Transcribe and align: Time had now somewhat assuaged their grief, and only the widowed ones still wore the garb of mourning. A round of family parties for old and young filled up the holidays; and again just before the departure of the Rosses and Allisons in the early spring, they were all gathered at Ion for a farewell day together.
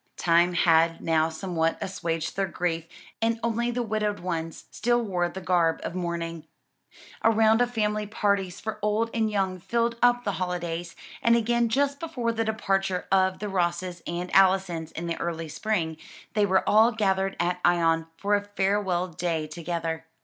Time 0.17 0.53
had 0.53 0.99
now 0.99 1.29
somewhat 1.29 1.77
assuaged 1.79 2.35
their 2.35 2.47
grief, 2.47 2.85
and 3.21 3.39
only 3.43 3.69
the 3.69 3.83
widowed 3.83 4.19
ones 4.19 4.65
still 4.71 4.99
wore 5.03 5.29
the 5.29 5.39
garb 5.39 5.79
of 5.83 5.93
mourning. 5.93 6.47
A 7.21 7.29
round 7.29 7.61
of 7.61 7.71
family 7.71 8.07
parties 8.07 8.59
for 8.59 8.79
old 8.81 9.11
and 9.13 9.29
young 9.29 9.59
filled 9.59 9.97
up 10.01 10.23
the 10.23 10.31
holidays; 10.41 10.95
and 11.21 11.35
again 11.35 11.69
just 11.69 11.99
before 11.99 12.31
the 12.31 12.43
departure 12.43 13.07
of 13.11 13.37
the 13.37 13.47
Rosses 13.47 14.01
and 14.07 14.35
Allisons 14.35 14.91
in 14.91 15.05
the 15.05 15.17
early 15.21 15.47
spring, 15.49 15.97
they 16.33 16.47
were 16.47 16.67
all 16.67 16.91
gathered 16.91 17.35
at 17.39 17.59
Ion 17.63 18.07
for 18.17 18.33
a 18.33 18.41
farewell 18.43 19.07
day 19.07 19.45
together. 19.45 20.07